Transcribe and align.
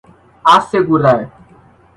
assegurar 0.55 1.29